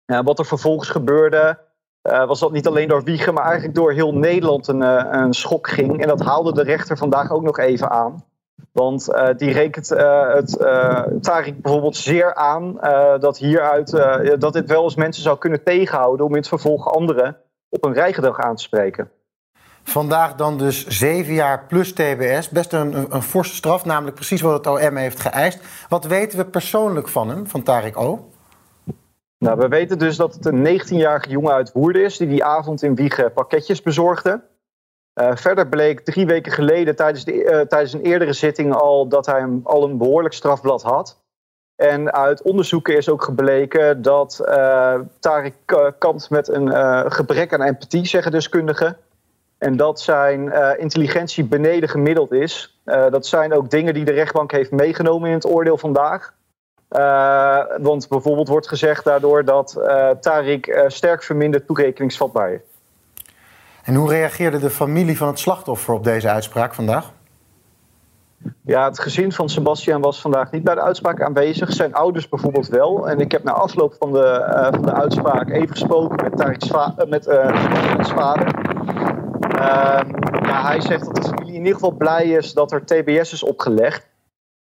wat 0.06 0.40
er 0.40 0.46
vervolgens 0.46 0.90
gebeurde, 0.90 1.60
was 2.02 2.40
dat 2.40 2.52
niet 2.52 2.68
alleen 2.68 2.88
door 2.88 3.04
Wiegen, 3.04 3.34
maar 3.34 3.44
eigenlijk 3.44 3.76
door 3.76 3.92
heel 3.92 4.14
Nederland 4.14 4.68
een, 4.68 4.82
een 5.18 5.34
schok 5.34 5.68
ging. 5.68 6.02
En 6.02 6.08
dat 6.08 6.22
haalde 6.22 6.54
de 6.54 6.64
rechter 6.64 6.98
vandaag 6.98 7.32
ook 7.32 7.44
nog 7.44 7.58
even 7.58 7.90
aan. 7.90 8.24
Want 8.72 9.06
die 9.38 9.52
rekent 9.52 9.90
het 9.90 10.58
Tarik 11.22 11.62
bijvoorbeeld 11.62 11.96
zeer 11.96 12.36
aan 12.36 12.74
dat 13.20 13.38
hieruit 13.38 13.92
dat 14.40 14.54
dit 14.54 14.70
wel 14.70 14.84
eens 14.84 14.96
mensen 14.96 15.24
zou 15.24 15.38
kunnen 15.38 15.64
tegenhouden 15.64 16.26
om 16.26 16.32
in 16.32 16.38
het 16.38 16.48
vervolg 16.48 16.88
anderen 16.88 17.38
op 17.78 17.86
een 17.86 17.94
rijgedrag 17.94 18.40
aan 18.40 18.56
te 18.56 18.64
spreken. 18.64 19.12
Vandaag 19.84 20.36
dan 20.36 20.58
dus 20.58 20.88
zeven 20.88 21.34
jaar 21.34 21.66
plus 21.68 21.94
TBS. 21.94 22.50
Best 22.50 22.74
een, 22.74 23.16
een, 23.16 23.22
forse 23.22 23.56
straf, 23.56 23.86
namelijk 23.86 24.16
precies 24.16 24.42
wat 24.42 24.66
het 24.66 24.68
OM 24.68 24.96
heeft 24.96 25.20
geëist. 25.20 25.60
Wat 25.90 26.06
weten 26.06 26.38
we 26.38 26.46
persoonlijk 26.46 27.08
van 27.08 27.30
hem, 27.30 27.48
van 27.48 27.64
Tarik 27.64 27.98
O? 27.98 28.30
Nou, 29.38 29.58
we 29.58 29.68
weten 29.68 30.00
dus 30.00 30.16
dat 30.16 30.34
het 30.34 30.46
een 30.46 30.80
19-jarige 30.82 31.30
jongen 31.30 31.54
uit 31.54 31.72
Woerden 31.72 32.04
is... 32.04 32.18
die 32.18 32.28
die 32.28 32.44
avond 32.44 32.84
in 32.84 32.96
Wiegen 32.96 33.34
pakketjes 33.34 33.82
bezorgde. 33.82 34.42
Uh, 35.14 35.36
verder 35.36 35.68
bleek 35.68 36.00
drie 36.00 36.26
weken 36.26 36.52
geleden 36.52 36.96
tijdens, 36.96 37.26
de, 37.26 37.34
uh, 37.34 37.62
tijdens 37.62 37.94
een 37.94 38.02
eerdere 38.02 38.34
zitting 38.34 38.74
al... 38.74 39.08
dat 39.08 39.26
hij 39.26 39.42
een, 39.42 39.62
al 39.64 39.84
een 39.84 39.98
behoorlijk 39.98 40.34
strafblad 40.34 40.82
had. 40.82 41.22
En 41.78 42.14
uit 42.14 42.42
onderzoeken 42.42 42.98
is 42.98 43.10
ook 43.10 43.24
gebleken 43.24 44.02
dat 44.02 44.42
uh, 44.46 44.94
Tarek 45.20 45.56
kampt 46.00 46.30
met 46.30 46.48
een 46.48 46.68
uh, 46.68 47.04
gebrek 47.08 47.54
aan 47.54 47.62
empathie, 47.62 48.06
zeggen 48.06 48.32
deskundigen. 48.32 48.98
En 49.58 49.78
dat 49.78 50.00
zijn 50.00 50.46
uh, 50.46 50.70
intelligentie 50.78 51.44
beneden 51.44 51.90
gemiddeld 51.90 52.32
is. 52.32 52.80
dat 52.86 53.26
zijn 53.26 53.54
ook 53.54 53.70
dingen 53.70 53.94
die 53.94 54.06
de 54.06 54.12
rechtbank 54.12 54.52
heeft 54.52 54.72
meegenomen 54.72 55.30
in 55.30 55.36
het 55.36 55.46
oordeel 55.46 55.78
vandaag. 55.78 56.34
want 57.82 58.08
bijvoorbeeld 58.08 58.48
wordt 58.48 58.68
gezegd 58.68 59.04
daardoor 59.04 59.46
dat 59.46 59.80
Tarik 60.22 60.84
sterk 60.88 61.24
verminderd 61.24 61.68
toerekeningsvatbaar 61.68 62.52
is. 62.52 62.60
En 63.84 63.96
hoe 63.96 64.10
reageerde 64.10 64.60
de 64.60 64.70
familie 64.70 65.18
van 65.18 65.28
het 65.28 65.40
slachtoffer 65.40 65.94
op 65.94 66.04
deze 66.04 66.30
uitspraak 66.30 66.74
vandaag? 66.74 67.12
Ja, 68.68 68.86
het 68.86 69.00
gezin 69.00 69.32
van 69.32 69.50
Sebastian 69.50 70.02
was 70.02 70.22
vandaag 70.22 70.52
niet 70.52 70.64
bij 70.64 70.76
de 70.76 70.82
uitspraak 70.82 71.22
aanwezig. 71.22 71.74
Zijn 71.74 71.94
ouders 71.94 72.30
bijvoorbeeld 72.30 72.68
wel. 72.68 73.10
En 73.10 73.20
ik 73.20 73.32
heb 73.32 73.44
na 73.44 73.52
afloop 73.52 73.96
van 74.00 74.12
de, 74.14 74.46
uh, 74.50 74.68
van 74.72 74.82
de 74.82 74.94
uitspraak 74.94 75.50
even 75.50 75.70
gesproken 75.70 76.24
met 76.24 76.38
Tarik's 76.38 76.70
uh, 76.70 76.90
met, 77.08 77.28
uh, 77.28 78.06
vader. 78.16 78.48
Ehm, 79.40 80.08
ja, 80.46 80.66
hij 80.66 80.82
zegt 80.82 81.06
dat 81.06 81.16
de 81.16 81.22
familie 81.22 81.54
in 81.54 81.60
ieder 81.60 81.74
geval 81.74 81.92
blij 81.92 82.26
is 82.26 82.54
dat 82.54 82.72
er 82.72 82.86
TBS 82.86 83.34
is 83.34 83.44
opgelegd. 83.44 84.08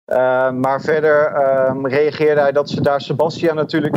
Ehm, 0.04 0.60
maar 0.60 0.80
verder 0.80 1.36
um, 1.68 1.86
reageerde 1.86 2.40
hij 2.40 2.52
dat 2.52 2.70
ze 2.70 2.80
daar 2.80 3.00
Sebastian 3.00 3.56
natuurlijk 3.56 3.96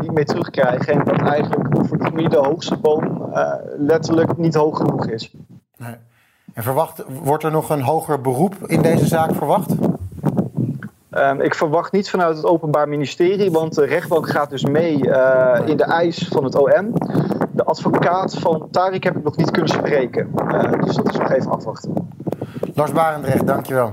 niet 0.00 0.12
mee 0.12 0.24
terugkrijgen. 0.24 0.92
En 0.92 1.04
dat 1.04 1.28
eigenlijk 1.28 1.66
voor 1.70 1.98
de 1.98 2.04
familie 2.04 2.28
de 2.28 2.36
hoogste 2.36 2.76
boom 2.76 3.32
letterlijk 3.76 4.36
niet 4.36 4.54
hoog 4.54 4.76
genoeg 4.76 5.06
is. 5.06 5.34
En 6.56 6.62
verwacht, 6.62 7.04
wordt 7.22 7.44
er 7.44 7.50
nog 7.50 7.70
een 7.70 7.82
hoger 7.82 8.20
beroep 8.20 8.54
in 8.66 8.82
deze 8.82 9.06
zaak 9.06 9.34
verwacht? 9.34 9.70
Um, 11.10 11.40
ik 11.40 11.54
verwacht 11.54 11.92
niet 11.92 12.10
vanuit 12.10 12.36
het 12.36 12.46
Openbaar 12.46 12.88
Ministerie, 12.88 13.50
want 13.50 13.74
de 13.74 13.84
rechtbank 13.84 14.28
gaat 14.28 14.50
dus 14.50 14.64
mee 14.64 15.06
uh, 15.06 15.58
in 15.64 15.76
de 15.76 15.84
eis 15.84 16.28
van 16.28 16.44
het 16.44 16.54
OM. 16.54 16.92
De 17.52 17.64
advocaat 17.64 18.38
van 18.38 18.68
Tarik 18.70 19.04
heb 19.04 19.16
ik 19.16 19.24
nog 19.24 19.36
niet 19.36 19.50
kunnen 19.50 19.70
spreken. 19.70 20.30
Uh, 20.48 20.72
dus 20.72 20.94
dat 20.94 21.08
is 21.08 21.16
nog 21.16 21.30
even 21.30 21.50
afwachten. 21.50 21.94
Lars 22.74 22.92
Barendrecht, 22.92 23.46
dankjewel. 23.46 23.92